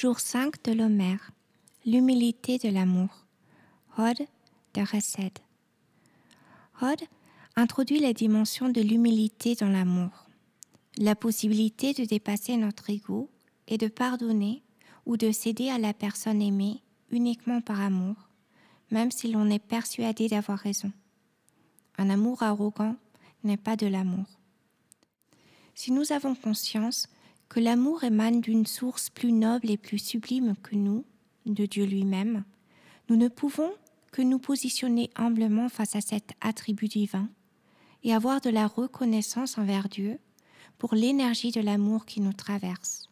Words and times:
Jour 0.00 0.20
5 0.20 0.62
de 0.62 0.70
l'Homère. 0.70 1.32
L'humilité 1.84 2.56
de 2.58 2.68
l'amour. 2.68 3.26
Hod 3.98 4.16
de 4.74 4.84
Chesed. 4.84 5.36
Hod 6.80 7.00
introduit 7.56 7.98
la 7.98 8.12
dimension 8.12 8.68
de 8.68 8.80
l'humilité 8.80 9.56
dans 9.56 9.68
l'amour. 9.68 10.28
La 10.98 11.16
possibilité 11.16 11.94
de 11.94 12.04
dépasser 12.04 12.56
notre 12.56 12.90
ego 12.90 13.28
et 13.66 13.76
de 13.76 13.88
pardonner 13.88 14.62
ou 15.04 15.16
de 15.16 15.32
céder 15.32 15.68
à 15.68 15.78
la 15.78 15.92
personne 15.92 16.42
aimée 16.42 16.80
uniquement 17.10 17.60
par 17.60 17.80
amour, 17.80 18.14
même 18.92 19.10
si 19.10 19.32
l'on 19.32 19.50
est 19.50 19.58
persuadé 19.58 20.28
d'avoir 20.28 20.60
raison. 20.60 20.92
Un 21.96 22.08
amour 22.08 22.44
arrogant 22.44 22.94
n'est 23.42 23.56
pas 23.56 23.74
de 23.74 23.88
l'amour. 23.88 24.26
Si 25.74 25.90
nous 25.90 26.12
avons 26.12 26.36
conscience 26.36 27.08
que 27.48 27.60
l'amour 27.60 28.04
émane 28.04 28.40
d'une 28.40 28.66
source 28.66 29.10
plus 29.10 29.32
noble 29.32 29.70
et 29.70 29.76
plus 29.76 29.98
sublime 29.98 30.54
que 30.62 30.76
nous, 30.76 31.04
de 31.46 31.66
Dieu 31.66 31.84
lui-même, 31.84 32.44
nous 33.08 33.16
ne 33.16 33.28
pouvons 33.28 33.72
que 34.12 34.22
nous 34.22 34.38
positionner 34.38 35.10
humblement 35.16 35.68
face 35.68 35.96
à 35.96 36.00
cet 36.00 36.32
attribut 36.40 36.88
divin 36.88 37.28
et 38.04 38.14
avoir 38.14 38.40
de 38.40 38.50
la 38.50 38.66
reconnaissance 38.66 39.58
envers 39.58 39.88
Dieu 39.88 40.18
pour 40.78 40.94
l'énergie 40.94 41.50
de 41.50 41.60
l'amour 41.60 42.06
qui 42.06 42.20
nous 42.20 42.32
traverse. 42.32 43.08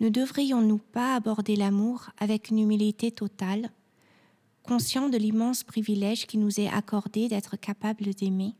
Ne 0.00 0.08
devrions-nous 0.08 0.78
pas 0.78 1.14
aborder 1.14 1.56
l'amour 1.56 2.10
avec 2.18 2.50
une 2.50 2.58
humilité 2.58 3.10
totale, 3.10 3.70
conscient 4.62 5.08
de 5.08 5.18
l'immense 5.18 5.64
privilège 5.64 6.26
qui 6.26 6.38
nous 6.38 6.60
est 6.60 6.68
accordé 6.68 7.28
d'être 7.28 7.56
capable 7.56 8.14
d'aimer? 8.14 8.54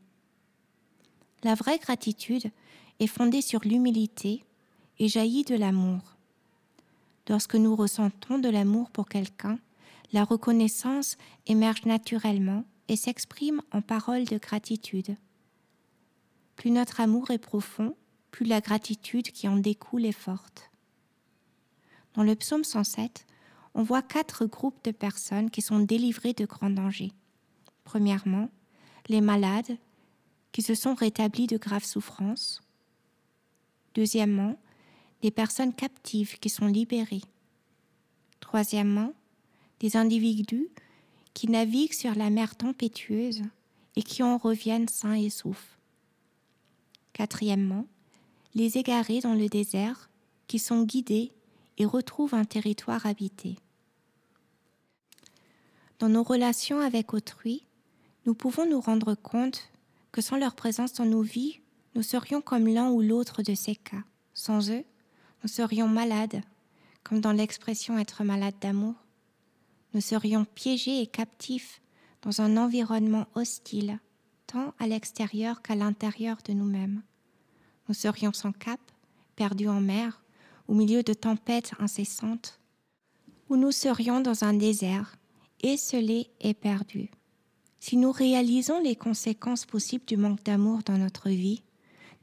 La 1.43 1.55
vraie 1.55 1.79
gratitude 1.79 2.51
est 2.99 3.07
fondée 3.07 3.41
sur 3.41 3.61
l'humilité 3.61 4.43
et 5.01 5.07
jaillit 5.07 5.43
de 5.43 5.55
l'amour. 5.55 6.15
Lorsque 7.27 7.55
nous 7.55 7.75
ressentons 7.75 8.37
de 8.37 8.49
l'amour 8.49 8.91
pour 8.91 9.09
quelqu'un, 9.09 9.57
la 10.13 10.23
reconnaissance 10.23 11.17
émerge 11.47 11.85
naturellement 11.85 12.65
et 12.87 12.95
s'exprime 12.95 13.63
en 13.71 13.81
paroles 13.81 14.25
de 14.25 14.37
gratitude. 14.37 15.15
Plus 16.55 16.69
notre 16.69 17.01
amour 17.01 17.31
est 17.31 17.39
profond, 17.39 17.95
plus 18.29 18.45
la 18.45 18.61
gratitude 18.61 19.31
qui 19.31 19.47
en 19.47 19.55
découle 19.55 20.05
est 20.05 20.11
forte. 20.11 20.69
Dans 22.13 22.23
le 22.23 22.35
psaume 22.35 22.63
107, 22.63 23.25
on 23.73 23.81
voit 23.81 24.03
quatre 24.03 24.45
groupes 24.45 24.83
de 24.83 24.91
personnes 24.91 25.49
qui 25.49 25.63
sont 25.63 25.79
délivrées 25.79 26.33
de 26.33 26.45
grands 26.45 26.69
dangers. 26.69 27.13
Premièrement, 27.85 28.51
les 29.09 29.21
malades 29.21 29.79
qui 30.51 30.61
se 30.61 30.75
sont 30.75 30.93
rétablis 30.93 31.47
de 31.47 31.57
graves 31.57 31.85
souffrances. 31.85 32.61
Deuxièmement, 33.95 34.59
des 35.21 35.31
personnes 35.31 35.73
captives 35.73 36.39
qui 36.39 36.49
sont 36.49 36.67
libérées. 36.67 37.21
Troisièmement, 38.39 39.13
des 39.79 39.97
individus 39.97 40.69
qui 41.33 41.47
naviguent 41.47 41.93
sur 41.93 42.15
la 42.15 42.29
mer 42.29 42.55
tempétueuse 42.55 43.43
et 43.95 44.03
qui 44.03 44.23
en 44.23 44.37
reviennent 44.37 44.87
sains 44.87 45.13
et 45.13 45.29
saufs. 45.29 45.77
Quatrièmement, 47.13 47.85
les 48.53 48.77
égarés 48.77 49.19
dans 49.19 49.33
le 49.33 49.47
désert 49.47 50.09
qui 50.47 50.59
sont 50.59 50.83
guidés 50.83 51.31
et 51.77 51.85
retrouvent 51.85 52.35
un 52.35 52.45
territoire 52.45 53.05
habité. 53.05 53.57
Dans 55.99 56.09
nos 56.09 56.23
relations 56.23 56.79
avec 56.79 57.13
autrui, 57.13 57.63
nous 58.25 58.33
pouvons 58.33 58.65
nous 58.65 58.81
rendre 58.81 59.15
compte 59.15 59.71
que 60.11 60.21
sans 60.21 60.37
leur 60.37 60.55
présence 60.55 60.93
dans 60.93 61.05
nos 61.05 61.21
vies, 61.21 61.59
nous 61.95 62.03
serions 62.03 62.41
comme 62.41 62.67
l'un 62.67 62.89
ou 62.89 63.01
l'autre 63.01 63.41
de 63.41 63.55
ces 63.55 63.75
cas. 63.75 64.03
Sans 64.33 64.69
eux, 64.71 64.83
nous 65.43 65.49
serions 65.49 65.87
malades, 65.87 66.41
comme 67.03 67.21
dans 67.21 67.31
l'expression 67.31 67.97
être 67.97 68.23
malade 68.23 68.55
d'amour. 68.61 68.95
Nous 69.93 70.01
serions 70.01 70.45
piégés 70.45 71.01
et 71.01 71.07
captifs 71.07 71.81
dans 72.21 72.41
un 72.41 72.57
environnement 72.57 73.27
hostile, 73.35 73.99
tant 74.47 74.73
à 74.79 74.87
l'extérieur 74.87 75.61
qu'à 75.61 75.75
l'intérieur 75.75 76.37
de 76.45 76.53
nous-mêmes. 76.53 77.01
Nous 77.87 77.95
serions 77.95 78.33
sans 78.33 78.51
cap, 78.51 78.79
perdus 79.35 79.67
en 79.67 79.81
mer, 79.81 80.21
au 80.67 80.73
milieu 80.73 81.03
de 81.03 81.13
tempêtes 81.13 81.73
incessantes, 81.79 82.59
ou 83.49 83.57
nous 83.57 83.71
serions 83.71 84.21
dans 84.21 84.43
un 84.43 84.53
désert, 84.53 85.17
esselés 85.61 86.29
et 86.39 86.53
perdus. 86.53 87.09
Si 87.79 87.97
nous 87.97 88.11
réalisons 88.11 88.79
les 88.79 88.95
conséquences 88.95 89.65
possibles 89.65 90.05
du 90.05 90.15
manque 90.15 90.43
d'amour 90.43 90.83
dans 90.85 90.97
notre 90.97 91.29
vie, 91.29 91.63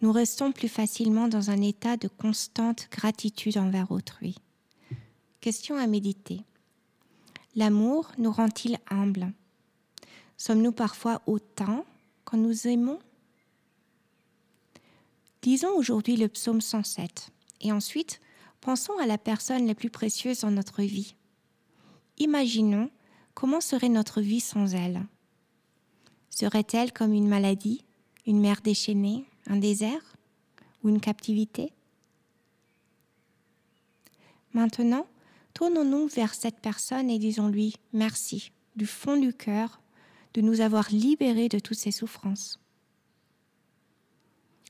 nous 0.01 0.13
restons 0.13 0.53
plus 0.53 0.69
facilement 0.69 1.29
dans 1.29 1.51
un 1.51 1.61
état 1.61 1.97
de 1.97 2.09
constante 2.09 2.89
gratitude 2.91 3.59
envers 3.59 3.91
autrui. 3.91 4.37
Question 5.41 5.77
à 5.77 5.87
méditer. 5.87 6.43
L'amour 7.57 8.13
nous 8.19 8.31
rend-il 8.31 8.79
humbles 8.91 9.33
Sommes-nous 10.37 10.73
parfois 10.73 11.21
autant 11.27 11.85
quand 12.25 12.37
nous 12.37 12.69
aimons? 12.69 13.01
Disons 15.43 15.71
aujourd'hui 15.77 16.17
le 16.17 16.29
psaume 16.29 16.61
107 16.61 17.31
et 17.61 17.73
ensuite 17.73 18.21
pensons 18.61 18.97
à 18.99 19.07
la 19.07 19.19
personne 19.19 19.67
la 19.67 19.75
plus 19.75 19.91
précieuse 19.91 20.41
dans 20.41 20.51
notre 20.51 20.83
vie. 20.83 21.17
Imaginons 22.19 22.91
comment 23.35 23.61
serait 23.61 23.89
notre 23.89 24.21
vie 24.21 24.41
sans 24.41 24.75
elle. 24.75 25.07
Serait-elle 26.31 26.93
comme 26.93 27.13
une 27.13 27.29
maladie, 27.29 27.85
une 28.27 28.41
mer 28.41 28.61
déchaînée, 28.63 29.28
un 29.49 29.57
désert 29.57 30.17
ou 30.83 30.89
une 30.89 31.01
captivité? 31.01 31.73
Maintenant, 34.53 35.07
tournons-nous 35.55 36.07
vers 36.09 36.35
cette 36.35 36.61
personne 36.61 37.11
et 37.11 37.19
disons-lui 37.19 37.75
merci 37.93 38.53
du 38.77 38.87
fond 38.87 39.17
du 39.17 39.35
cœur 39.35 39.81
de 40.35 40.41
nous 40.41 40.61
avoir 40.61 40.89
libérés 40.91 41.49
de 41.49 41.59
toutes 41.59 41.79
ces 41.79 41.91
souffrances. 41.91 42.61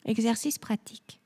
Exercice 0.05 0.59
pratique. 0.59 1.21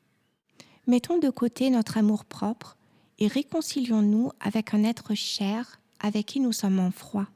Mettons 0.87 1.19
de 1.19 1.31
côté 1.31 1.71
notre 1.71 1.99
amour 1.99 2.25
propre 2.25 2.77
et 3.19 3.29
réconcilions-nous 3.29 4.33
avec 4.41 4.75
un 4.75 4.83
être 4.83 5.15
cher 5.15 5.81
avec 6.01 6.27
qui 6.27 6.41
nous 6.41 6.53
sommes 6.53 6.81
en 6.81 6.91
froid. 6.91 7.27